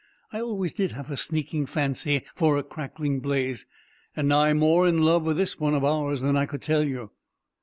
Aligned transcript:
I 0.33 0.41
always 0.41 0.73
did 0.73 0.93
have 0.93 1.11
a 1.11 1.15
sneaking 1.15 1.67
fancy 1.67 2.25
for 2.33 2.57
a 2.57 2.63
crackling 2.63 3.19
blaze, 3.19 3.67
and 4.15 4.29
now 4.29 4.39
I'm 4.39 4.57
more 4.57 4.87
in 4.87 5.03
love 5.03 5.21
with 5.27 5.37
this 5.37 5.59
one 5.59 5.75
of 5.75 5.83
ours 5.85 6.21
than 6.21 6.35
I 6.35 6.47
could 6.47 6.63
tell 6.63 6.87
you." 6.87 7.11